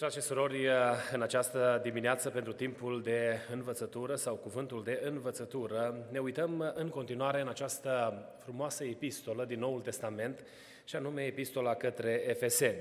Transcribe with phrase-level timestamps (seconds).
[0.00, 0.66] Iubiți frate și surori,
[1.12, 7.40] în această dimineață pentru timpul de învățătură sau cuvântul de învățătură, ne uităm în continuare
[7.40, 10.44] în această frumoasă epistolă din Noul Testament,
[10.84, 12.76] și anume epistola către Efeseni.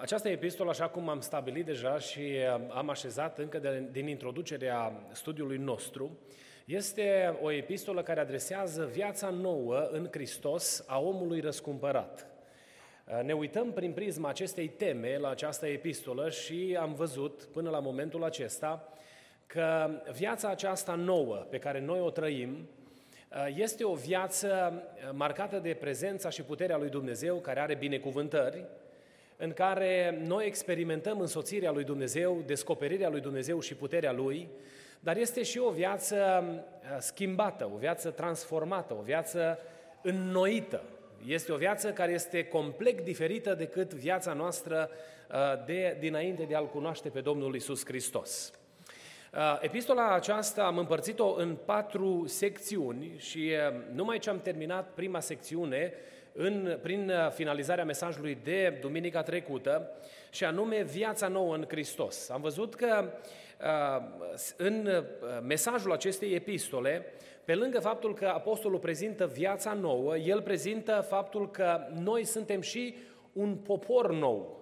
[0.00, 2.36] Această epistolă, așa cum am stabilit deja și
[2.70, 6.18] am așezat încă de, din introducerea studiului nostru,
[6.64, 12.29] este o epistolă care adresează viața nouă în Hristos a omului răscumpărat.
[13.10, 17.78] Uh, ne uităm prin prisma acestei teme la această epistolă și am văzut până la
[17.78, 18.88] momentul acesta
[19.46, 22.68] că viața aceasta nouă pe care noi o trăim
[23.30, 28.64] uh, este o viață uh, marcată de prezența și puterea lui Dumnezeu care are binecuvântări,
[29.36, 34.48] în care noi experimentăm însoțirea lui Dumnezeu, descoperirea lui Dumnezeu și puterea lui,
[35.00, 36.44] dar este și o viață
[36.98, 39.58] schimbată, o viață transformată, o viață
[40.02, 40.82] înnoită,
[41.26, 44.90] este o viață care este complet diferită decât viața noastră
[45.30, 48.52] uh, de dinainte de a-L cunoaște pe Domnul Isus Hristos.
[49.34, 55.20] Uh, epistola aceasta am împărțit-o în patru secțiuni și uh, numai ce am terminat prima
[55.20, 55.92] secțiune
[56.32, 59.90] în, prin finalizarea mesajului de duminica trecută,
[60.30, 62.28] și anume viața nouă în Hristos.
[62.28, 63.12] Am văzut că
[64.56, 65.04] în
[65.42, 67.12] mesajul acestei epistole
[67.50, 72.94] pe lângă faptul că apostolul prezintă viața nouă, el prezintă faptul că noi suntem și
[73.32, 74.60] un popor nou.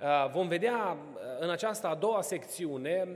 [0.00, 3.08] Uh, vom vedea uh, în această a doua secțiune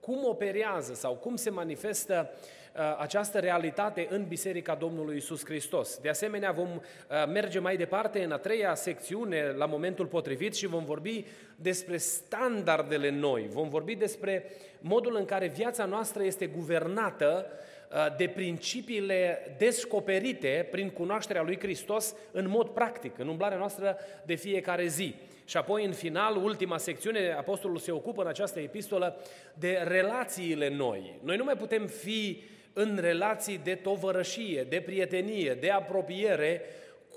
[0.00, 5.98] cum operează sau cum se manifestă uh, această realitate în Biserica Domnului Isus Hristos.
[5.98, 6.80] De asemenea, vom
[7.28, 13.10] merge mai departe în a treia secțiune la momentul potrivit și vom vorbi despre standardele
[13.10, 14.50] noi, vom vorbi despre
[14.80, 17.69] modul în care viața noastră este guvernată Uh,
[18.16, 24.86] de principiile descoperite prin cunoașterea lui Hristos în mod practic, în umblarea noastră de fiecare
[24.86, 25.14] zi.
[25.44, 29.16] Și apoi, în final, ultima secțiune, Apostolul se ocupă în această epistolă
[29.54, 31.18] de relațiile noi.
[31.22, 32.42] Noi nu mai putem fi
[32.72, 36.62] în relații de tovărășie, de prietenie, de apropiere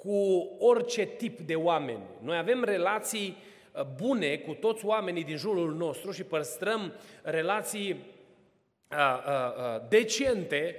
[0.01, 2.03] cu orice tip de oameni.
[2.21, 3.37] Noi avem relații
[3.71, 7.95] uh, bune cu toți oamenii din jurul nostru și păstrăm relații
[9.89, 10.75] decente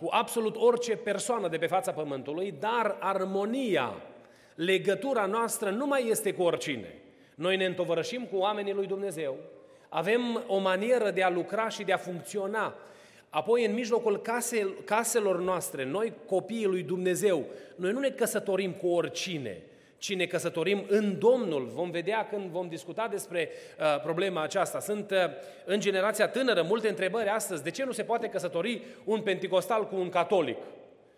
[0.00, 3.94] cu absolut orice persoană de pe fața pământului, dar armonia,
[4.54, 6.94] legătura noastră nu mai este cu oricine.
[7.34, 9.36] Noi ne întovărășim cu oamenii lui Dumnezeu,
[9.88, 12.74] avem o manieră de a lucra și de a funcționa.
[13.30, 14.22] Apoi, în mijlocul
[14.84, 17.44] caselor noastre, noi, copiii lui Dumnezeu,
[17.76, 19.62] noi nu ne căsătorim cu oricine,
[19.98, 21.66] ci ne căsătorim în Domnul.
[21.74, 24.80] Vom vedea când vom discuta despre uh, problema aceasta.
[24.80, 25.16] Sunt uh,
[25.64, 27.62] în generația tânără multe întrebări astăzi.
[27.62, 30.58] De ce nu se poate căsători un penticostal cu un catolic?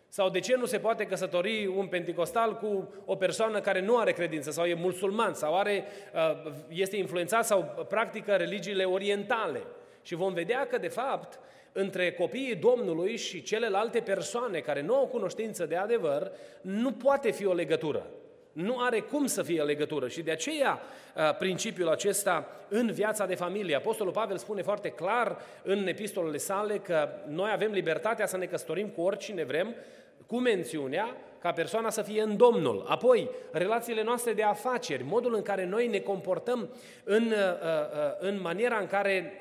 [0.09, 4.13] Sau de ce nu se poate căsători un penticostal cu o persoană care nu are
[4.13, 5.85] credință sau e musulman sau are,
[6.15, 9.63] uh, este influențat sau practică religiile orientale?
[10.03, 11.39] Și vom vedea că, de fapt,
[11.73, 17.47] între copiii Domnului și celelalte persoane care nu au cunoștință de adevăr, nu poate fi
[17.47, 18.07] o legătură.
[18.57, 20.81] Nu are cum să fie legătură și de aceea
[21.15, 23.77] uh, principiul acesta în viața de familie.
[23.77, 28.89] Apostolul Pavel spune foarte clar în epistolele sale că noi avem libertatea să ne căsătorim
[28.89, 29.75] cu oricine vrem,
[30.27, 32.85] cu mențiunea ca persoana să fie în Domnul.
[32.89, 36.69] Apoi, relațiile noastre de afaceri, modul în care noi ne comportăm
[37.05, 39.33] în, uh, uh, în maniera în care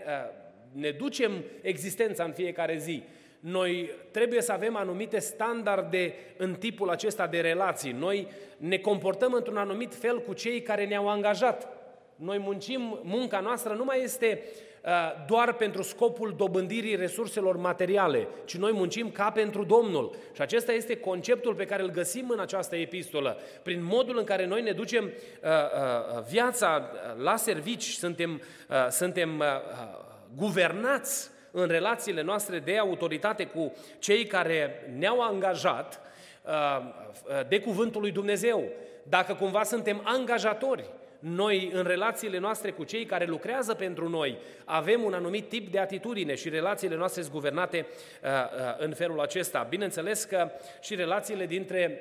[0.71, 3.03] ne ducem existența în fiecare zi.
[3.47, 7.91] Noi trebuie să avem anumite standarde în tipul acesta de relații.
[7.91, 8.27] Noi
[8.57, 11.67] ne comportăm într-un anumit fel cu cei care ne-au angajat.
[12.15, 14.43] Noi muncim, munca noastră nu mai este
[14.83, 14.91] uh,
[15.27, 20.15] doar pentru scopul dobândirii resurselor materiale, ci noi muncim ca pentru Domnul.
[20.33, 23.37] Și acesta este conceptul pe care îl găsim în această epistolă.
[23.63, 28.41] Prin modul în care noi ne ducem uh, uh, viața la servici, suntem,
[28.89, 29.43] suntem
[30.35, 36.01] guvernați în relațiile noastre de autoritate cu cei care ne-au angajat
[36.43, 36.51] uh,
[37.27, 38.63] uh, de cuvântul lui Dumnezeu.
[39.03, 45.03] Dacă cumva suntem angajatori, noi în relațiile noastre cu cei care lucrează pentru noi avem
[45.03, 47.85] un anumit tip de atitudine și relațiile noastre sunt guvernate
[48.77, 49.67] în felul acesta.
[49.69, 51.99] Bineînțeles că și relațiile dintre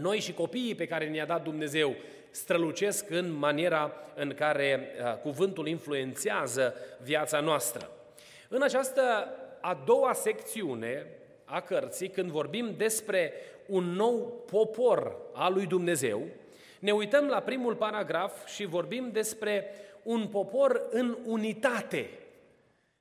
[0.00, 1.96] noi și copiii pe care ne-a dat Dumnezeu
[2.30, 7.90] strălucesc în maniera în care uh, cuvântul influențează viața noastră.
[8.52, 11.06] În această a doua secțiune
[11.44, 13.32] a cărții, când vorbim despre
[13.66, 16.22] un nou popor al lui Dumnezeu,
[16.78, 22.10] ne uităm la primul paragraf și vorbim despre un popor în unitate.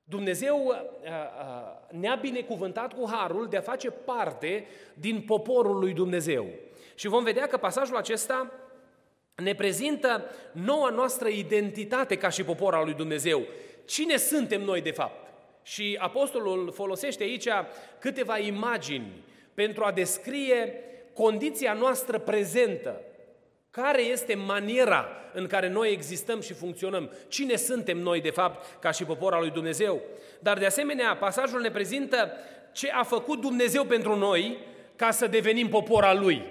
[0.03, 6.45] Dumnezeu uh, uh, ne-a binecuvântat cu harul de a face parte din poporul lui Dumnezeu.
[6.95, 8.51] Și vom vedea că pasajul acesta
[9.35, 13.41] ne prezintă noua noastră identitate ca și popor al lui Dumnezeu.
[13.85, 15.28] Cine suntem noi de fapt?
[15.69, 17.47] Și apostolul folosește aici
[17.99, 19.23] câteva imagini
[19.53, 20.73] pentru a descrie
[21.13, 23.01] condiția noastră prezentă.
[23.71, 27.11] Care este maniera în care noi existăm și funcționăm?
[27.27, 30.01] Cine suntem noi, de fapt, ca și popor al lui Dumnezeu?
[30.39, 32.31] Dar, de asemenea, pasajul ne prezintă
[32.71, 34.57] ce a făcut Dumnezeu pentru noi
[34.95, 36.45] ca să devenim popor al lui.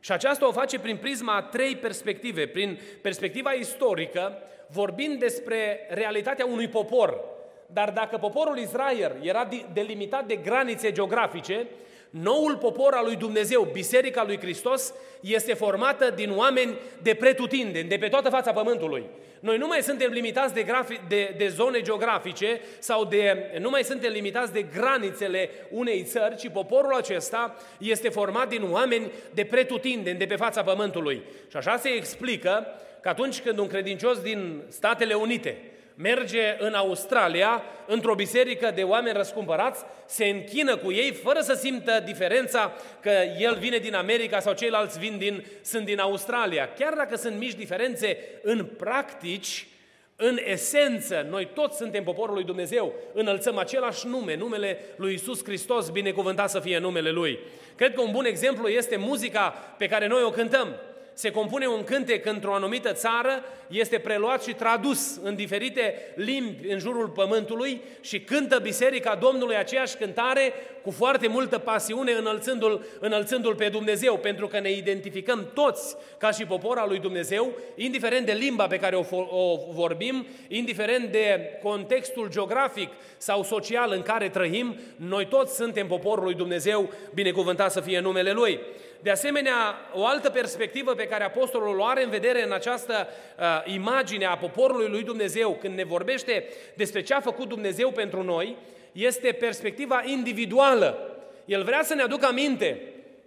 [0.00, 2.46] Și aceasta o face prin prisma a trei perspective.
[2.46, 4.38] Prin perspectiva istorică,
[4.68, 7.36] vorbind despre realitatea unui popor.
[7.72, 11.66] Dar dacă poporul Israel era delimitat de granițe geografice,
[12.10, 17.96] noul popor al lui Dumnezeu, Biserica lui Hristos, este formată din oameni de pretutindeni, de
[17.96, 19.04] pe toată fața pământului.
[19.40, 23.84] Noi nu mai suntem limitați de, grafi, de, de zone geografice sau de, nu mai
[23.84, 30.18] suntem limitați de granițele unei țări, ci poporul acesta este format din oameni de pretutindeni,
[30.18, 31.22] de pe fața pământului.
[31.50, 32.66] Și așa se explică
[33.00, 35.56] că atunci când un credincios din Statele Unite
[36.00, 42.02] merge în Australia, într-o biserică de oameni răscumpărați, se închină cu ei fără să simtă
[42.04, 46.68] diferența că el vine din America sau ceilalți vin din, sunt din Australia.
[46.78, 49.66] Chiar dacă sunt mici diferențe în practici,
[50.16, 55.88] în esență, noi toți suntem poporul lui Dumnezeu, înălțăm același nume, numele lui Isus Hristos,
[55.88, 57.38] binecuvântat să fie numele Lui.
[57.76, 59.48] Cred că un bun exemplu este muzica
[59.78, 60.68] pe care noi o cântăm
[61.18, 66.78] se compune un cântec într-o anumită țară, este preluat și tradus în diferite limbi în
[66.78, 73.68] jurul pământului și cântă biserica Domnului aceeași cântare cu foarte multă pasiune înălțându-l, înălțându-l pe
[73.68, 78.66] Dumnezeu, pentru că ne identificăm toți ca și popor al lui Dumnezeu, indiferent de limba
[78.66, 85.26] pe care o, o vorbim, indiferent de contextul geografic sau social în care trăim, noi
[85.26, 88.60] toți suntem poporul lui Dumnezeu, binecuvântat să fie numele Lui.
[89.00, 89.54] De asemenea,
[89.92, 93.08] o altă perspectivă pe care apostolul o are în vedere în această
[93.38, 98.22] uh, imagine a poporului lui Dumnezeu, când ne vorbește despre ce a făcut Dumnezeu pentru
[98.22, 98.56] noi,
[98.92, 101.16] este perspectiva individuală.
[101.44, 102.82] El vrea să ne aducă aminte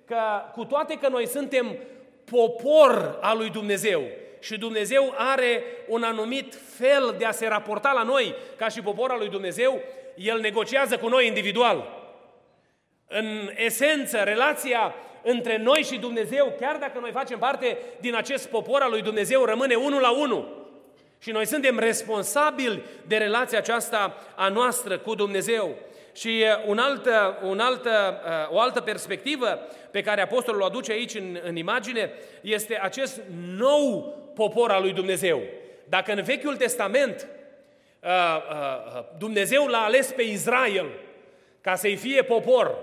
[0.05, 0.19] că
[0.53, 1.77] cu toate că noi suntem
[2.25, 4.03] popor al lui Dumnezeu
[4.39, 9.11] și Dumnezeu are un anumit fel de a se raporta la noi ca și popor
[9.11, 9.81] al lui Dumnezeu,
[10.15, 11.99] El negociază cu noi individual.
[13.07, 18.81] În esență, relația între noi și Dumnezeu, chiar dacă noi facem parte din acest popor
[18.81, 20.59] al lui Dumnezeu, rămâne unul la unul.
[21.19, 25.75] Și noi suntem responsabili de relația aceasta a noastră cu Dumnezeu.
[26.15, 29.59] Și un altă, un altă, o altă perspectivă
[29.91, 32.11] pe care Apostolul o aduce aici în, în imagine
[32.41, 33.21] este acest
[33.57, 35.41] nou popor al lui Dumnezeu.
[35.83, 37.27] Dacă în Vechiul Testament
[39.17, 40.85] Dumnezeu l-a ales pe Israel
[41.61, 42.77] ca să-i fie popor,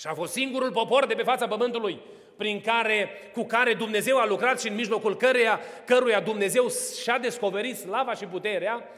[0.00, 2.00] și a fost singurul popor de pe fața pământului
[2.36, 6.66] prin care, cu care Dumnezeu a lucrat și în mijlocul căruia, căruia Dumnezeu
[7.02, 8.88] și-a descoperit slava și puterea,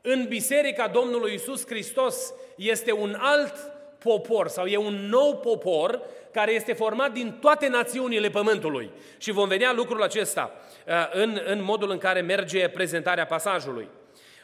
[0.00, 3.54] în Biserica Domnului Isus Hristos este un alt
[3.98, 6.00] popor sau e un nou popor
[6.32, 8.90] care este format din toate națiunile pământului.
[9.18, 10.52] Și vom vedea lucrul acesta
[10.86, 13.88] uh, în, în modul în care merge prezentarea pasajului.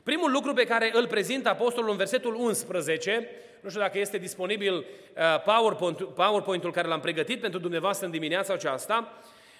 [0.02, 3.30] Primul lucru pe care îl prezintă apostolul în versetul 11
[3.66, 8.52] nu știu dacă este disponibil uh, PowerPoint, PowerPoint-ul care l-am pregătit pentru dumneavoastră în dimineața
[8.52, 9.12] aceasta.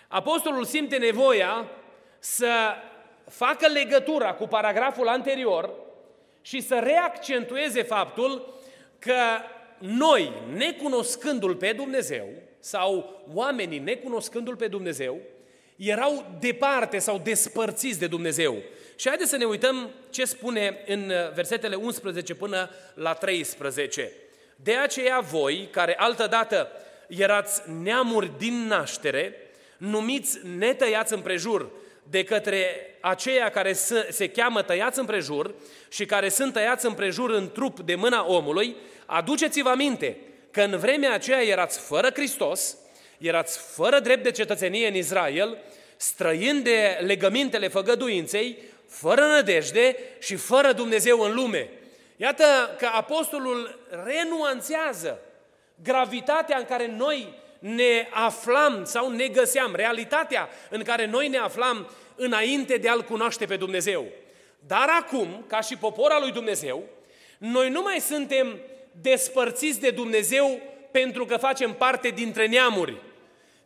[0.08, 1.68] Apostolul simte nevoia
[2.18, 2.48] să
[3.28, 5.70] facă legătura cu paragraful anterior
[6.40, 8.54] și să reaccentueze faptul
[8.98, 9.22] că
[9.78, 15.18] noi, necunoscându-L pe Dumnezeu, sau oamenii necunoscându-L pe Dumnezeu,
[15.76, 18.56] erau departe sau despărțiți de Dumnezeu.
[18.97, 24.12] Și haideți să ne uităm ce spune în uh, versetele 11 până la 13.
[24.56, 26.68] De aceea voi, care altădată
[27.09, 29.35] erați neamuri din naștere,
[29.76, 31.71] numiți netăiați împrejur
[32.02, 32.66] de către
[33.00, 33.73] aceia care
[34.11, 35.54] se cheamă tăiați împrejur
[35.88, 40.16] și care sunt tăiați împrejur în trup de mâna omului, aduceți-vă aminte
[40.50, 42.76] că în vremea aceea erați fără Hristos,
[43.18, 45.58] erați fără drept de cetățenie în Israel,
[45.96, 48.58] străind de legămintele făgăduinței,
[48.88, 51.68] fără nădejde și fără Dumnezeu în lume.
[52.16, 52.44] Iată
[52.78, 55.20] că apostolul renuanțează
[55.82, 61.90] gravitatea în care noi ne aflam sau ne găseam, realitatea în care noi ne aflam
[62.16, 64.06] înainte de a-L cunoaște pe Dumnezeu.
[64.66, 66.82] Dar acum, ca și popor al lui Dumnezeu,
[67.38, 68.58] noi nu mai suntem
[69.00, 72.97] despărțiți de Dumnezeu pentru că facem parte dintre neamuri.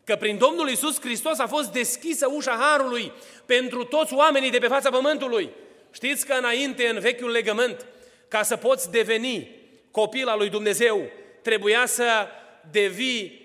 [0.05, 3.13] Că prin Domnul Isus Hristos a fost deschisă ușa Harului
[3.47, 5.51] pentru toți oamenii de pe fața pământului.
[5.93, 7.87] Știți că înainte, în vechiul legământ,
[8.29, 9.51] ca să poți deveni
[9.91, 11.03] copil al lui Dumnezeu,
[11.43, 12.27] trebuia să
[12.71, 13.41] devii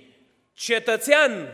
[0.53, 1.48] cetățean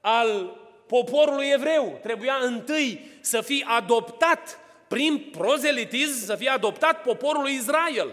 [0.00, 1.98] al poporului evreu.
[2.02, 8.10] Trebuia întâi să fii adoptat prin prozelitism, să fie adoptat poporul lui Israel.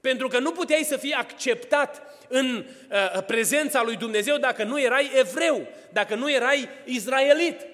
[0.00, 5.10] Pentru că nu puteai să fii acceptat în uh, prezența lui Dumnezeu dacă nu erai
[5.14, 7.66] evreu, dacă nu erai izraelit.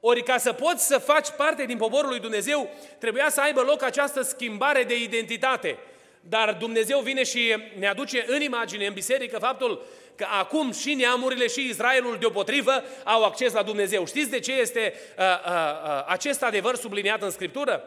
[0.00, 3.82] Ori ca să poți să faci parte din poporul lui Dumnezeu, trebuia să aibă loc
[3.82, 5.78] această schimbare de identitate.
[6.20, 11.46] Dar Dumnezeu vine și ne aduce în imagine, în biserică, faptul că acum și neamurile
[11.46, 14.06] și Israelul deopotrivă au acces la Dumnezeu.
[14.06, 15.52] Știți de ce este uh, uh,
[15.84, 17.82] uh, acest adevăr subliniat în Scriptură?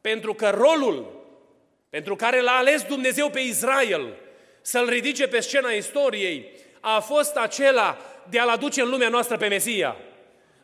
[0.00, 1.15] Pentru că rolul
[1.96, 4.14] pentru care l-a ales Dumnezeu pe Israel
[4.60, 6.50] să-l ridice pe scena istoriei
[6.80, 7.96] a fost acela
[8.28, 9.96] de a-l aduce în lumea noastră pe Mesia.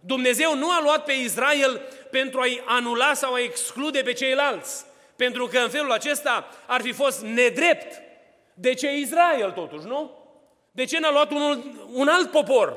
[0.00, 4.84] Dumnezeu nu a luat pe Israel pentru a-i anula sau a exclude pe ceilalți,
[5.16, 8.00] pentru că în felul acesta ar fi fost nedrept.
[8.54, 10.10] De ce Israel totuși, nu?
[10.70, 11.62] De ce n-a luat un,
[11.92, 12.76] un alt popor?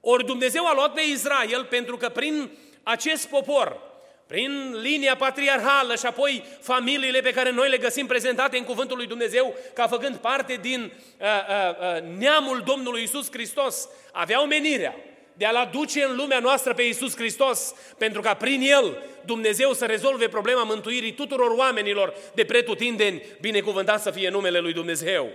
[0.00, 2.50] Ori Dumnezeu a luat pe Israel pentru că prin
[2.82, 3.89] acest popor,
[4.30, 9.06] prin linia patriarhală și apoi familiile pe care noi le găsim prezentate în Cuvântul lui
[9.06, 14.94] Dumnezeu ca făcând parte din uh, uh, uh, neamul Domnului Isus Hristos, aveau menirea
[15.34, 19.84] de a-L aduce în lumea noastră pe Isus Hristos, pentru ca prin El Dumnezeu să
[19.84, 25.28] rezolve problema mântuirii tuturor oamenilor de pretutindeni, binecuvântat să fie numele Lui Dumnezeu.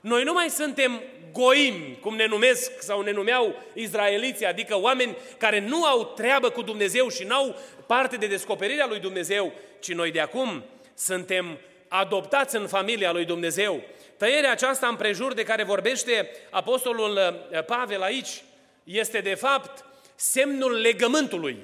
[0.00, 5.60] Noi nu mai suntem goimi, cum ne numesc sau ne numeau izraeliții, adică oameni care
[5.60, 10.20] nu au treabă cu Dumnezeu și n-au parte de descoperirea lui Dumnezeu, ci noi de
[10.20, 13.82] acum suntem adoptați în familia lui Dumnezeu.
[14.16, 17.10] Tăierea aceasta împrejur de care vorbește Apostolul
[17.50, 18.42] uh, Pavel aici
[18.84, 19.84] este de fapt
[20.14, 21.58] semnul legământului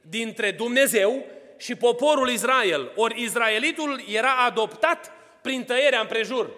[0.00, 1.24] dintre Dumnezeu
[1.56, 2.90] și poporul Israel.
[2.94, 5.12] Ori Israelitul era adoptat
[5.42, 6.50] prin tăierea împrejur.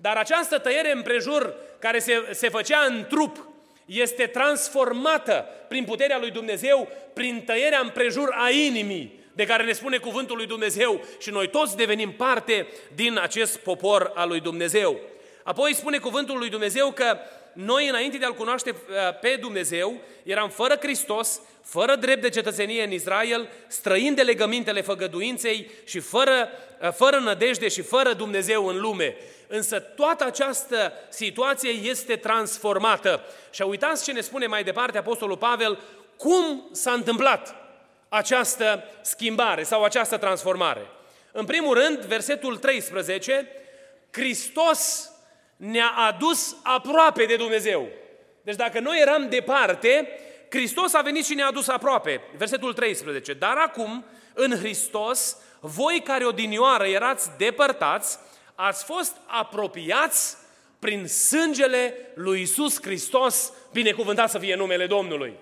[0.00, 3.48] Dar această tăiere împrejur care se, se făcea în trup
[3.84, 9.96] este transformată prin puterea lui Dumnezeu, prin tăierea împrejur a inimii, de care ne spune
[9.96, 15.00] cuvântul lui Dumnezeu și noi toți devenim parte din acest popor al lui Dumnezeu.
[15.42, 17.18] Apoi spune cuvântul lui Dumnezeu că
[17.52, 22.84] noi, înainte de a-L cunoaște uh, pe Dumnezeu, eram fără Hristos, fără drept de cetățenie
[22.84, 26.48] în Israel, străind de legămintele făgăduinței și fără,
[26.82, 29.16] uh, fără nădejde și fără Dumnezeu în lume.
[29.46, 33.24] Însă toată această situație este transformată.
[33.50, 35.78] Și uitați ce ne spune mai departe Apostolul Pavel,
[36.16, 37.54] cum s-a întâmplat
[38.08, 40.86] această schimbare sau această transformare.
[41.32, 43.48] În primul rând, versetul 13,
[44.10, 45.10] Hristos
[45.60, 47.88] ne-a adus aproape de Dumnezeu.
[48.42, 50.08] Deci dacă noi eram departe,
[50.50, 52.20] Hristos a venit și ne-a adus aproape.
[52.36, 53.32] Versetul 13.
[53.32, 58.18] Dar acum, în Hristos, voi care odinioară erați depărtați,
[58.54, 60.36] ați fost apropiați
[60.78, 65.36] prin sângele lui Isus Hristos, binecuvântat să fie numele Domnului.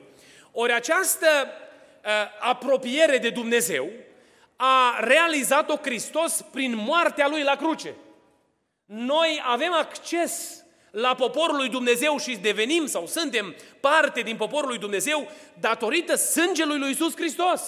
[0.52, 2.10] Ori această uh,
[2.40, 3.90] apropiere de Dumnezeu
[4.56, 7.94] a realizat-o Hristos prin moartea Lui la cruce.
[8.88, 14.78] Noi avem acces la poporul lui Dumnezeu și devenim sau suntem parte din poporul lui
[14.78, 15.30] Dumnezeu
[15.60, 17.62] datorită sângelui lui Isus Hristos.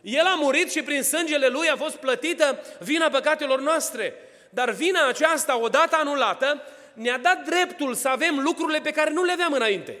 [0.00, 4.14] El a murit și prin sângele lui a fost plătită vina păcatelor noastre.
[4.50, 6.62] Dar vina aceasta, odată anulată,
[6.92, 9.98] ne-a dat dreptul să avem lucrurile pe care nu le aveam înainte.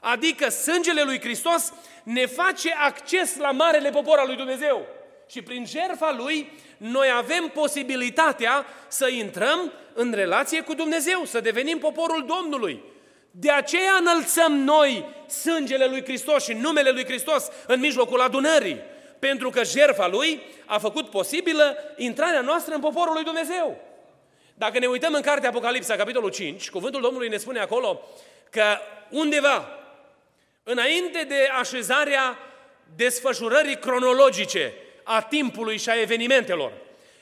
[0.00, 4.86] Adică sângele lui Hristos ne face acces la marele popor al lui Dumnezeu.
[5.26, 11.78] Și prin jertfa lui noi avem posibilitatea să intrăm în relație cu Dumnezeu, să devenim
[11.78, 12.82] poporul Domnului.
[13.30, 18.80] De aceea înălțăm noi sângele lui Hristos și numele lui Hristos în mijlocul adunării.
[19.18, 23.80] Pentru că jertfa lui a făcut posibilă intrarea noastră în poporul lui Dumnezeu.
[24.54, 28.00] Dacă ne uităm în cartea Apocalipsa, capitolul 5, cuvântul Domnului ne spune acolo
[28.50, 28.64] că
[29.10, 29.68] undeva,
[30.62, 32.38] înainte de așezarea
[32.96, 34.72] desfășurării cronologice
[35.04, 36.72] a timpului și a evenimentelor.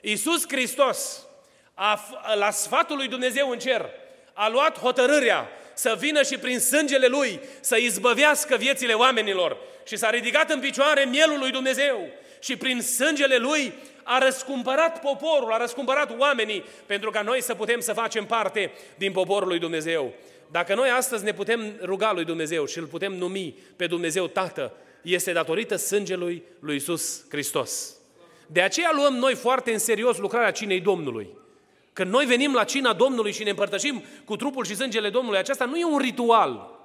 [0.00, 1.26] Iisus Hristos,
[1.74, 2.00] a,
[2.34, 3.90] la sfatul lui Dumnezeu în cer,
[4.32, 10.10] a luat hotărârea să vină și prin sângele Lui să izbăvească viețile oamenilor și s-a
[10.10, 12.08] ridicat în picioare mielul lui Dumnezeu
[12.40, 13.72] și prin sângele Lui
[14.02, 19.12] a răscumpărat poporul, a răscumpărat oamenii pentru ca noi să putem să facem parte din
[19.12, 20.12] poporul lui Dumnezeu.
[20.50, 24.72] Dacă noi astăzi ne putem ruga lui Dumnezeu și îl putem numi pe Dumnezeu Tată,
[25.02, 27.96] este datorită sângelui lui Isus Hristos.
[28.46, 31.28] De aceea luăm noi foarte în serios lucrarea cinei Domnului.
[31.92, 35.64] Când noi venim la cina Domnului și ne împărtășim cu trupul și sângele Domnului, aceasta
[35.64, 36.80] nu e un ritual,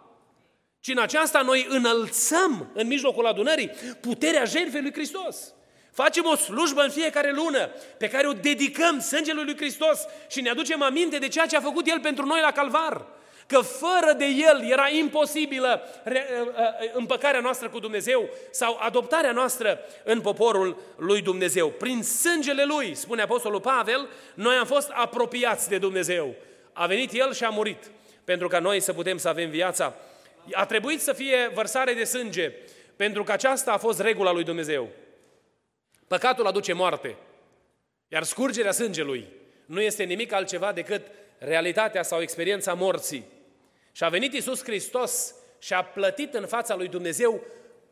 [0.79, 3.71] ci în aceasta noi înălțăm în mijlocul adunării
[4.01, 5.53] puterea jertfei lui Hristos.
[5.91, 10.49] Facem o slujbă în fiecare lună pe care o dedicăm sângelui lui Hristos și ne
[10.49, 13.05] aducem aminte de ceea ce a făcut El pentru noi la Calvar.
[13.47, 19.79] Că fără de El era imposibilă ă, ă, împăcarea noastră cu Dumnezeu sau adoptarea noastră
[20.03, 21.69] în poporul lui Dumnezeu.
[21.69, 26.35] Prin sângele Lui, spune Apostolul Pavel, noi am fost apropiați de Dumnezeu.
[26.73, 27.91] A venit El și a murit
[28.23, 29.95] pentru ca noi să putem să avem viața.
[30.51, 32.53] A trebuit să fie vărsare de sânge
[32.95, 34.89] pentru că aceasta a fost regula lui Dumnezeu.
[36.07, 37.15] Păcatul aduce moarte,
[38.07, 39.27] iar scurgerea sângelui
[39.65, 41.01] nu este nimic altceva decât
[41.37, 43.25] realitatea sau experiența morții.
[43.97, 47.43] Și a venit Isus Hristos și a plătit în fața lui Dumnezeu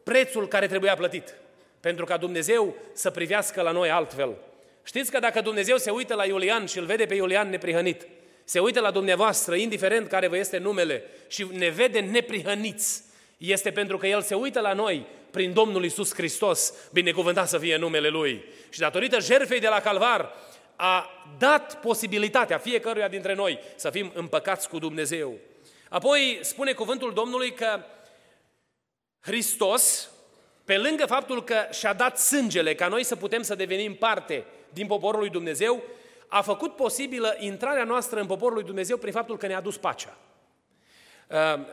[0.04, 1.34] prețul care trebuia plătit.
[1.80, 4.36] Pentru ca Dumnezeu să privească la noi altfel.
[4.84, 8.08] Știți că dacă Dumnezeu se uită la Iulian și îl vede pe Iulian neprihănit,
[8.44, 13.04] se uită la dumneavoastră, indiferent care vă este numele, și ne vede neprihăniți,
[13.38, 17.78] este pentru că El se uită la noi prin Domnul Isus Hristos, binecuvântat să fie
[17.78, 18.44] numele Lui.
[18.70, 20.34] Și datorită jertfei de la Calvar,
[20.76, 25.40] a dat posibilitatea fiecăruia dintre noi să fim împăcați cu Dumnezeu.
[25.96, 27.84] Apoi spune cuvântul Domnului că
[29.20, 30.10] Hristos,
[30.66, 34.88] pe lângă faptul că și-a dat sângele ca noi să putem să devenim parte din
[34.88, 35.84] poporul lui Dumnezeu,
[36.28, 40.18] a făcut posibilă intrarea noastră în poporul lui Dumnezeu prin faptul că ne-a dus pacea.
[41.28, 41.64] Uh, uh,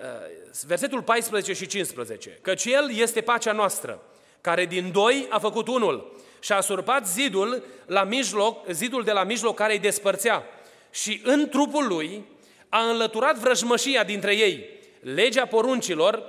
[0.67, 2.39] versetul 14 și 15.
[2.43, 4.03] Căci El este pacea noastră,
[4.41, 9.25] care din doi a făcut unul și a surpat zidul, la mijloc, zidul de la
[9.25, 10.45] mijloc care îi despărțea
[10.91, 12.31] și în trupul lui
[12.75, 14.69] a înlăturat vrăjmășia dintre ei,
[15.01, 16.23] legea poruncilor,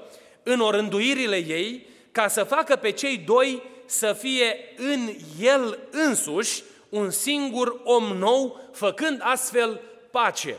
[0.43, 5.09] în orânduirile ei, ca să facă pe cei doi să fie în
[5.41, 10.57] el însuși un singur om nou, făcând astfel pace.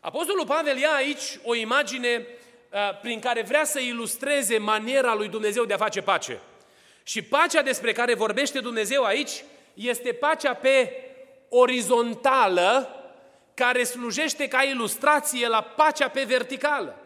[0.00, 2.26] Apostolul Pavel ia aici o imagine
[2.70, 6.40] uh, prin care vrea să ilustreze maniera lui Dumnezeu de a face pace.
[7.02, 9.44] Și pacea despre care vorbește Dumnezeu aici
[9.74, 10.92] este pacea pe
[11.48, 12.96] orizontală,
[13.64, 16.96] care slujește ca ilustrație la pacea pe verticală.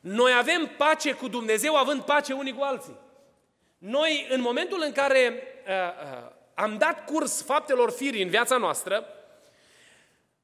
[0.00, 2.96] Noi avem pace cu Dumnezeu având pace unii cu alții.
[3.78, 9.04] Noi, în momentul în care uh, uh, am dat curs faptelor firii în viața noastră,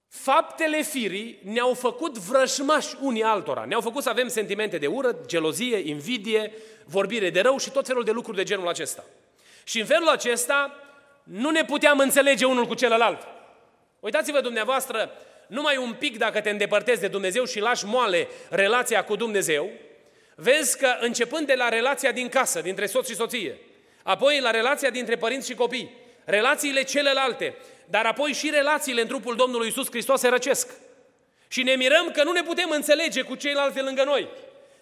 [0.08, 3.64] Faptele firii ne-au făcut vrășmași unii altora.
[3.64, 6.52] Ne-au făcut să avem sentimente de ură, gelozie, invidie,
[6.84, 9.04] vorbire de rău și tot felul de lucruri de genul acesta.
[9.64, 10.76] Și în felul acesta
[11.22, 13.35] nu ne puteam înțelege unul cu celălalt.
[14.06, 15.12] Uitați-vă dumneavoastră,
[15.46, 19.70] numai un pic dacă te îndepărtezi de Dumnezeu și lași moale relația cu Dumnezeu,
[20.34, 23.58] vezi că începând de la relația din casă, dintre soț și soție,
[24.02, 29.36] apoi la relația dintre părinți și copii, relațiile celelalte, dar apoi și relațiile în trupul
[29.36, 30.70] Domnului Isus Hristos se răcesc.
[31.48, 34.28] Și ne mirăm că nu ne putem înțelege cu ceilalți lângă noi.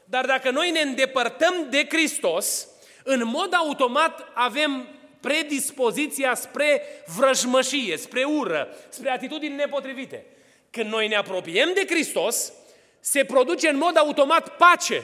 [0.05, 2.69] Dar dacă noi ne îndepărtăm de Hristos,
[3.03, 4.89] în mod automat avem
[5.25, 6.83] predispoziția spre
[7.17, 10.27] vrăjmășie, spre ură, spre atitudini nepotrivite.
[10.71, 12.53] Când noi ne apropiem de Hristos,
[13.01, 15.03] se produce în mod automat pace.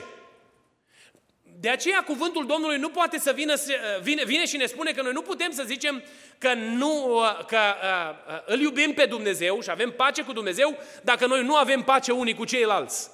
[1.59, 3.53] De aceea cuvântul Domnului nu poate să vină,
[4.01, 6.03] vine, vine și ne spune că noi nu putem să zicem
[6.37, 11.25] că, nu, că uh, uh, îl iubim pe Dumnezeu și avem pace cu Dumnezeu dacă
[11.25, 13.09] noi nu avem pace unii cu ceilalți.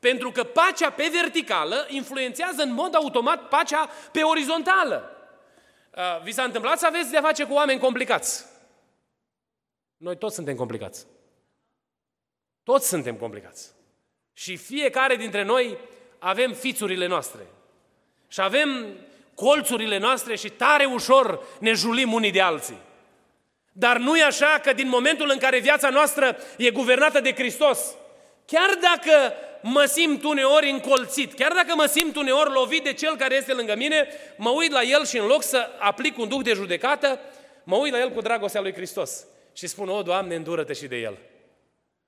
[0.00, 5.11] Pentru că pacea pe verticală influențează în mod automat pacea pe orizontală.
[5.96, 8.44] Uh, vi s-a întâmplat să aveți de-a face cu oameni complicați?
[9.96, 11.06] Noi toți suntem complicați.
[12.62, 13.70] Toți suntem complicați.
[14.32, 15.78] Și fiecare dintre noi
[16.18, 17.46] avem fițurile noastre.
[18.28, 18.96] Și avem
[19.34, 22.78] colțurile noastre și tare ușor ne julim unii de alții.
[23.72, 27.94] Dar nu e așa că din momentul în care viața noastră e guvernată de Hristos,
[28.46, 33.34] chiar dacă mă simt uneori încolțit, chiar dacă mă simt uneori lovit de cel care
[33.34, 36.52] este lângă mine, mă uit la el și în loc să aplic un duh de
[36.52, 37.20] judecată,
[37.64, 40.96] mă uit la el cu dragostea lui Hristos și spun, o, Doamne, îndură-te și de
[40.96, 41.18] el.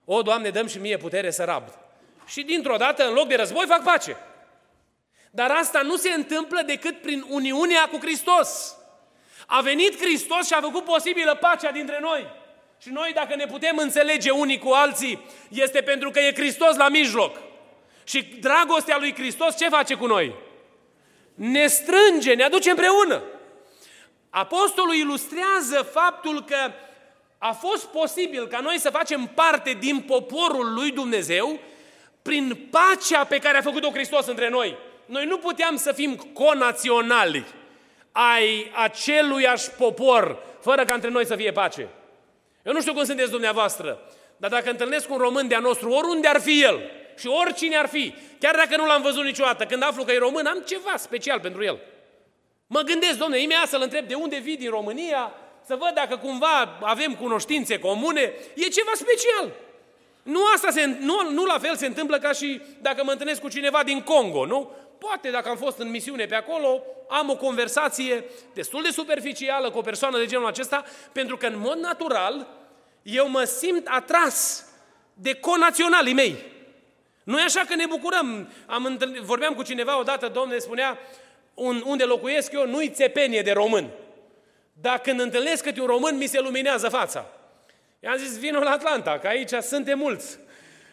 [0.04, 1.78] O, Doamne, dăm și mie putere să rabd.
[2.26, 4.16] Și dintr-o dată, în loc de război, fac pace.
[5.30, 8.76] Dar asta nu se întâmplă decât prin uniunea cu Hristos.
[9.46, 12.26] A venit Hristos și a făcut posibilă pacea dintre noi.
[12.78, 16.88] Și noi, dacă ne putem înțelege unii cu alții, este pentru că e Hristos la
[16.88, 17.36] mijloc.
[18.04, 20.34] Și dragostea lui Hristos ce face cu noi?
[21.34, 23.22] Ne strânge, ne aduce împreună.
[24.30, 26.56] Apostolul ilustrează faptul că
[27.38, 31.58] a fost posibil ca noi să facem parte din poporul lui Dumnezeu
[32.22, 34.76] prin pacea pe care a făcut-o Hristos între noi.
[35.06, 37.44] Noi nu puteam să fim conaționali
[38.12, 41.88] ai aceluiași popor, fără ca între noi să fie pace.
[42.62, 44.00] Eu nu știu cum sunteți dumneavoastră,
[44.36, 48.14] dar dacă întâlnesc un român de-a nostru, oriunde ar fi el și oricine ar fi,
[48.40, 51.64] chiar dacă nu l-am văzut niciodată, când aflu că e român, am ceva special pentru
[51.64, 51.78] el.
[52.66, 55.32] Mă gândesc, domne, imediat să-l întreb de unde vii din România,
[55.66, 59.52] să văd dacă cumva avem cunoștințe comune, e ceva special.
[60.22, 63.48] Nu, asta se, nu, nu la fel se întâmplă ca și dacă mă întâlnesc cu
[63.48, 64.70] cineva din Congo, nu?
[64.98, 68.24] Poate dacă am fost în misiune pe acolo, am o conversație
[68.54, 72.46] destul de superficială cu o persoană de genul acesta, pentru că în mod natural
[73.02, 74.66] eu mă simt atras
[75.14, 76.36] de conaționalii mei.
[77.24, 78.48] Nu e așa că ne bucurăm.
[78.66, 80.98] Am întâlnit, vorbeam cu cineva odată, domnule, spunea,
[81.54, 83.90] un, unde locuiesc eu nu-i țepenie de român.
[84.72, 87.26] Dar când întâlnesc câte un român, mi se luminează fața.
[88.00, 90.38] I-am zis, vină la Atlanta, că aici suntem mulți.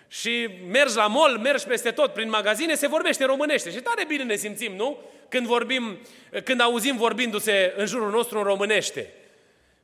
[0.08, 3.72] Și mergi la mall, mergi peste tot prin magazine, se vorbește românește.
[3.72, 5.00] Și tare bine ne simțim, nu?
[5.30, 5.98] Când vorbim,
[6.44, 9.14] când auzim vorbindu-se în jurul nostru în românește.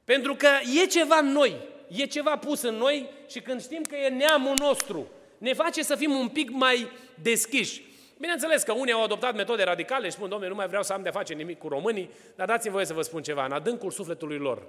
[0.03, 0.47] Pentru că
[0.81, 1.55] e ceva în noi,
[1.88, 5.07] e ceva pus în noi și când știm că e neamul nostru,
[5.38, 6.88] ne face să fim un pic mai
[7.21, 7.82] deschiși.
[8.19, 11.02] Bineînțeles că unii au adoptat metode radicale și spun, domnule, nu mai vreau să am
[11.02, 14.38] de face nimic cu românii, dar dați-mi voie să vă spun ceva, în adâncul sufletului
[14.38, 14.67] lor,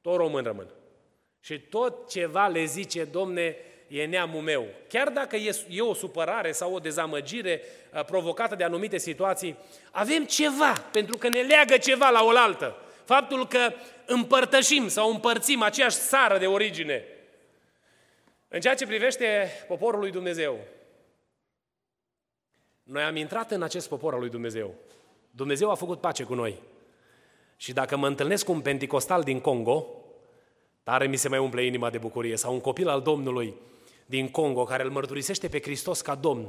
[0.00, 0.66] tot român rămân.
[1.40, 3.56] Și tot ceva le zice, domne,
[3.88, 4.66] e neamul meu.
[4.88, 5.36] Chiar dacă
[5.68, 7.62] e o supărare sau o dezamăgire
[7.94, 9.56] uh, provocată de anumite situații,
[9.90, 12.76] avem ceva, pentru că ne leagă ceva la oaltă.
[13.04, 13.72] Faptul că
[14.06, 17.04] împărtășim sau împărțim aceeași țară de origine.
[18.48, 20.58] În ceea ce privește poporul lui Dumnezeu,
[22.82, 24.74] noi am intrat în acest popor al lui Dumnezeu.
[25.30, 26.62] Dumnezeu a făcut pace cu noi.
[27.56, 29.86] Și dacă mă întâlnesc cu un penticostal din Congo,
[30.82, 33.54] tare mi se mai umple inima de bucurie, sau un copil al Domnului
[34.06, 36.48] din Congo care îl mărturisește pe Hristos ca Domn,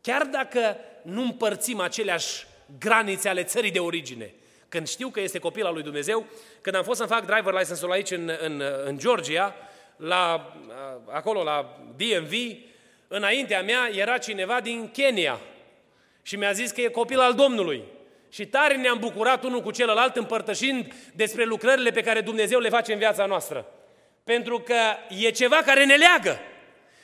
[0.00, 2.46] chiar dacă nu împărțim aceleași
[2.78, 4.34] granițe ale țării de origine,
[4.68, 6.26] când știu că este copil al lui Dumnezeu,
[6.60, 9.54] când am fost să fac driver license-ul aici în, în, în Georgia,
[9.96, 10.52] la,
[11.10, 12.32] acolo la DMV,
[13.08, 15.40] înaintea mea era cineva din Kenya
[16.22, 17.82] și mi-a zis că e copil al Domnului.
[18.28, 22.92] Și tare ne-am bucurat unul cu celălalt împărtășind despre lucrările pe care Dumnezeu le face
[22.92, 23.66] în viața noastră.
[24.24, 24.74] Pentru că
[25.18, 26.38] e ceva care ne leagă.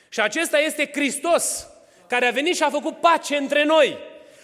[0.09, 1.67] Și acesta este Hristos,
[2.07, 3.97] care a venit și a făcut pace între noi.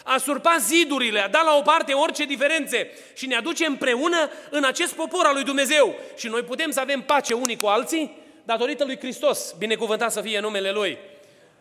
[0.03, 4.63] A surpat zidurile, a dat la o parte orice diferențe și ne aduce împreună în
[4.63, 5.95] acest popor al lui Dumnezeu.
[6.17, 8.17] Și noi putem să avem pace unii cu alții
[8.49, 10.97] datorită lui Hristos, binecuvântat să fie numele Lui.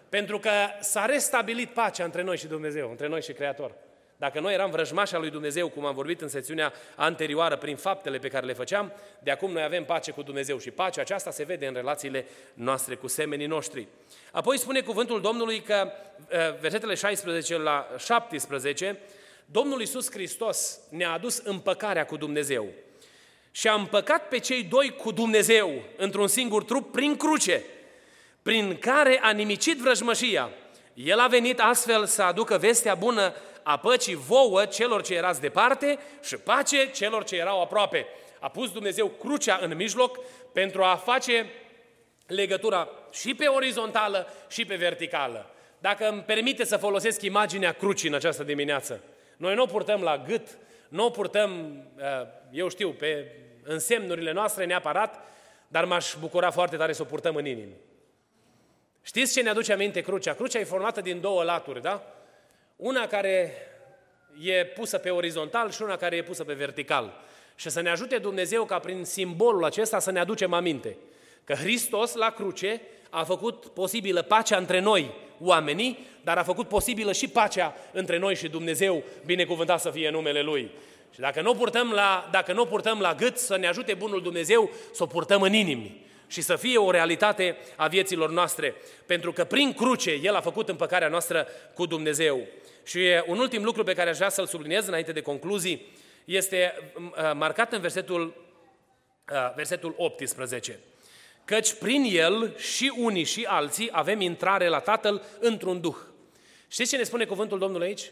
[0.08, 3.72] Pentru că s-a restabilit pacea între noi și Dumnezeu, între noi și Creator.
[4.16, 8.18] Dacă noi eram vrăjmași al lui Dumnezeu, cum am vorbit în secțiunea anterioară, prin faptele
[8.18, 11.44] pe care le făceam, de acum noi avem pace cu Dumnezeu și pacea aceasta se
[11.44, 13.86] vede în relațiile noastre cu semenii noștri.
[14.32, 18.98] Apoi spune cuvântul Domnului că, uh, versetele 16 la 17,
[19.44, 22.66] Domnul Iisus Hristos ne-a adus împăcarea cu Dumnezeu
[23.58, 27.62] și a împăcat pe cei doi cu Dumnezeu într-un singur trup prin cruce,
[28.42, 30.50] prin care a nimicit vrăjmășia.
[30.94, 35.98] El a venit astfel să aducă vestea bună a păcii vouă celor ce erați departe
[36.22, 38.06] și pace celor ce erau aproape.
[38.40, 40.18] A pus Dumnezeu crucea în mijloc
[40.52, 41.46] pentru a face
[42.26, 45.50] legătura și pe orizontală și pe verticală.
[45.78, 49.02] Dacă îmi permite să folosesc imaginea crucii în această dimineață,
[49.36, 53.32] noi nu o purtăm la gât, nu o purtăm, uh, eu știu, pe
[53.68, 55.20] însemnurile noastre neapărat,
[55.68, 57.74] dar m-aș bucura foarte tare să o purtăm în inimă.
[59.02, 60.34] Știți ce ne aduce aminte crucea?
[60.34, 62.14] Crucea e formată din două laturi, da?
[62.76, 63.52] Una care
[64.42, 67.20] e pusă pe orizontal și una care e pusă pe vertical.
[67.54, 70.96] Și să ne ajute Dumnezeu ca prin simbolul acesta să ne aducem aminte
[71.44, 77.12] că Hristos la cruce a făcut posibilă pacea între noi, oamenii, dar a făcut posibilă
[77.12, 80.70] și pacea între noi și Dumnezeu, binecuvântat să fie numele Lui.
[81.14, 84.70] Și dacă nu purtăm la, dacă nu purtăm la gât, să ne ajute Bunul Dumnezeu
[84.92, 88.74] să o purtăm în inimi și să fie o realitate a vieților noastre,
[89.06, 92.46] pentru că prin cruce El a făcut împăcarea noastră cu Dumnezeu.
[92.84, 95.92] Și un ultim lucru pe care aș vrea să-l subliniez înainte de concluzii
[96.24, 96.92] este
[97.34, 98.34] marcat în versetul,
[99.54, 100.78] versetul 18.
[101.44, 105.96] Căci prin el și unii și alții avem intrare la Tatăl într-un duh.
[106.68, 108.10] Știți ce ne spune cuvântul Domnului aici?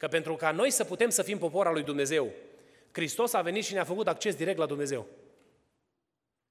[0.00, 2.32] Că pentru ca noi să putem să fim popor al lui Dumnezeu,
[2.92, 5.06] Hristos a venit și ne-a făcut acces direct la Dumnezeu.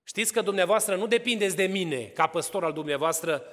[0.03, 3.43] Știți că dumneavoastră nu depindeți de mine, ca păstor al dumneavoastră,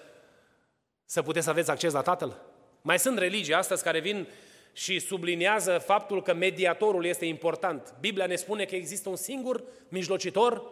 [1.05, 2.43] să puteți să aveți acces la Tatăl?
[2.83, 4.29] Mai sunt religii astăzi care vin
[4.73, 7.95] și subliniază faptul că mediatorul este important.
[8.01, 10.63] Biblia ne spune că există un singur mijlocitor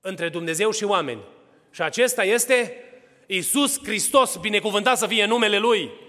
[0.00, 1.22] între Dumnezeu și oameni.
[1.70, 2.74] Și acesta este
[3.26, 6.08] Isus Hristos, binecuvântat să fie numele Lui.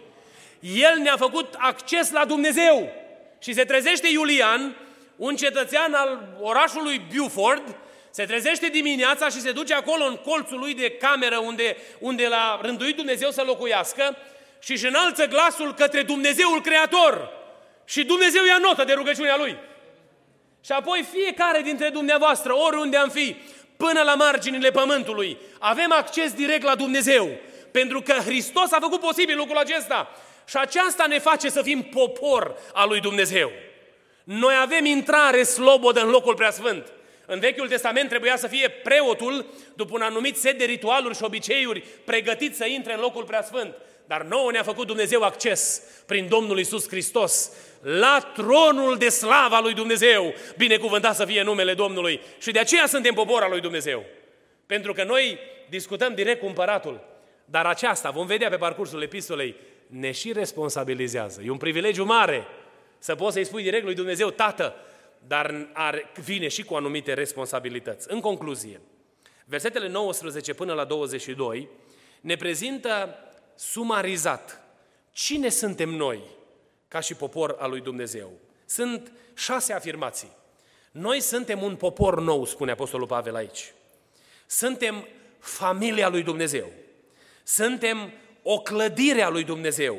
[0.62, 2.92] El ne-a făcut acces la Dumnezeu.
[3.40, 4.76] Și se trezește Iulian,
[5.16, 7.76] un cetățean al orașului Buford,
[8.12, 12.60] se trezește dimineața și se duce acolo în colțul lui de cameră unde, unde l-a
[12.62, 14.18] rânduit Dumnezeu să locuiască
[14.60, 17.30] și își înalță glasul către Dumnezeul Creator.
[17.86, 19.58] Și Dumnezeu ia notă de rugăciunea lui.
[20.66, 23.36] Și apoi fiecare dintre dumneavoastră, oriunde am fi,
[23.78, 27.30] până la marginile pământului, avem acces direct la Dumnezeu.
[27.72, 30.10] Pentru că Hristos a făcut posibil lucrul acesta.
[30.52, 33.52] Și aceasta ne face să fim popor al lui Dumnezeu.
[34.24, 36.92] Noi avem intrare slobodă în locul preasfânt.
[37.26, 41.84] În Vechiul Testament trebuia să fie preotul, după un anumit set de ritualuri și obiceiuri,
[42.06, 43.76] pregătit să intre în locul preasfânt.
[44.06, 49.74] Dar nouă ne-a făcut Dumnezeu acces prin Domnul Isus Hristos la tronul de slava lui
[49.74, 50.34] Dumnezeu.
[50.58, 52.22] Binecuvântat să fie numele Domnului.
[52.40, 54.04] Și de aceea suntem popor al lui Dumnezeu.
[54.66, 57.10] Pentru că noi discutăm direct cu împăratul.
[57.46, 59.56] Dar aceasta, vom vedea pe parcursul epistolei,
[59.92, 61.42] ne și responsabilizează.
[61.42, 62.48] E un privilegiu mare
[62.98, 64.76] să poți să-i spui direct lui Dumnezeu, Tată,
[65.28, 68.12] dar are, vine și cu anumite responsabilități.
[68.12, 68.82] În concluzie,
[69.46, 71.68] versetele 19 până la 22
[72.22, 73.16] ne prezintă
[73.56, 74.62] sumarizat
[75.12, 76.22] cine suntem noi
[76.88, 78.32] ca și popor al lui Dumnezeu.
[78.66, 80.32] Sunt șase afirmații.
[80.92, 83.74] Noi suntem un popor nou, spune Apostolul Pavel aici.
[84.46, 85.08] Suntem
[85.40, 86.72] familia lui Dumnezeu.
[87.44, 88.12] Suntem
[88.44, 89.98] o clădire a lui Dumnezeu.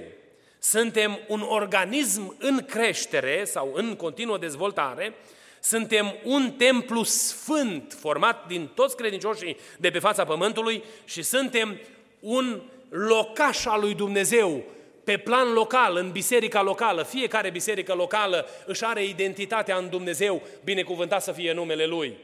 [0.59, 5.15] Suntem un organism în creștere sau în continuă dezvoltare.
[5.61, 11.81] Suntem un templu sfânt format din toți credincioșii de pe fața pământului și suntem
[12.21, 14.65] un locaș al lui Dumnezeu
[15.05, 17.03] pe plan local, în biserica locală.
[17.03, 22.17] Fiecare biserică locală își are identitatea în Dumnezeu, binecuvântat să fie numele Lui.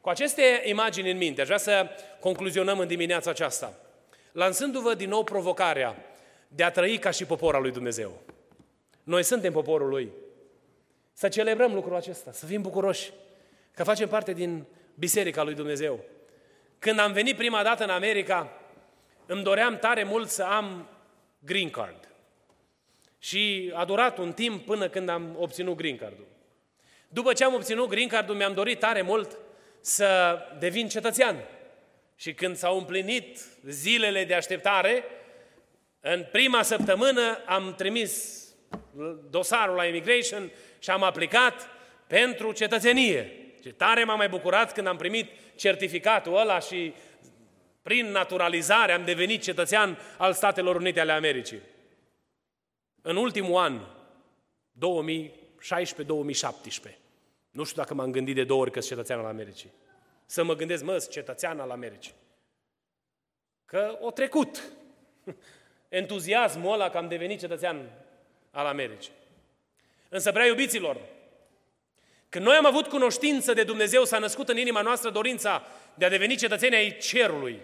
[0.00, 1.86] Cu aceste imagini în minte, aș vrea să
[2.20, 3.74] concluzionăm în dimineața aceasta,
[4.32, 5.96] lansându-vă din nou provocarea
[6.48, 8.22] de a trăi ca și popor al lui Dumnezeu.
[9.02, 10.10] Noi suntem poporul Lui.
[11.12, 13.12] Să celebrăm lucrul acesta, să fim bucuroși
[13.74, 14.64] că facem parte din
[14.94, 16.04] Biserica lui Dumnezeu.
[16.78, 18.52] Când am venit prima dată în America,
[19.26, 20.88] îmi doream tare mult să am
[21.38, 22.08] green card.
[23.18, 26.26] Și a durat un timp până când am obținut green card-ul.
[27.08, 29.38] După ce am obținut green card-ul, mi-am dorit tare mult
[29.80, 31.36] să devin cetățean.
[32.20, 35.04] Și când s-au împlinit zilele de așteptare,
[36.00, 38.42] în prima săptămână am trimis
[39.30, 41.68] dosarul la immigration și am aplicat
[42.06, 43.32] pentru cetățenie.
[43.62, 46.94] Ce tare m-am mai bucurat când am primit certificatul ăla și
[47.82, 51.60] prin naturalizare am devenit cetățean al Statelor Unite ale Americii.
[53.02, 53.82] În ultimul an, 2016-2017,
[57.50, 59.70] nu știu dacă m-am gândit de două ori că sunt cetățean al Americii.
[60.30, 62.14] Să mă gândesc, mă, cetățean al Americii.
[63.64, 64.62] Că o trecut
[65.88, 67.90] entuziasmul ăla că am devenit cetățean
[68.50, 69.12] al Americii.
[70.08, 70.96] Însă, prea iubiților,
[72.28, 76.08] când noi am avut cunoștință de Dumnezeu, s-a născut în inima noastră dorința de a
[76.08, 77.60] deveni cetățeni ai cerului.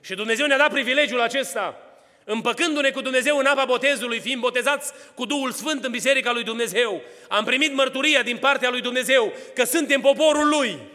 [0.00, 1.76] Și Dumnezeu ne-a dat privilegiul acesta,
[2.24, 7.02] împăcându-ne cu Dumnezeu în apa botezului, fiind botezați cu Duhul Sfânt în Biserica lui Dumnezeu.
[7.28, 10.92] Am primit mărturia din partea lui Dumnezeu că suntem poporul Lui.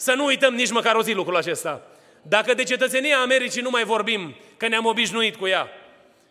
[0.00, 1.82] Să nu uităm nici măcar o zi lucrul acesta.
[2.22, 5.68] Dacă de cetățenia Americii nu mai vorbim, că ne-am obișnuit cu ea,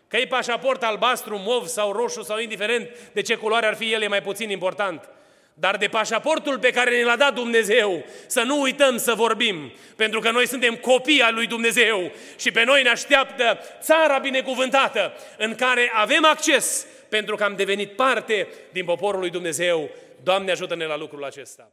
[0.08, 4.02] că e pașaport albastru, mov sau roșu sau indiferent de ce culoare ar fi el,
[4.02, 5.08] e mai puțin important.
[5.54, 10.20] Dar de pașaportul pe care ne l-a dat Dumnezeu, să nu uităm să vorbim, pentru
[10.20, 15.54] că noi suntem copii al lui Dumnezeu și pe noi ne așteaptă țara binecuvântată în
[15.54, 19.90] care avem acces pentru că am devenit parte din poporul lui Dumnezeu.
[20.22, 21.72] Doamne ajută-ne la lucrul acesta!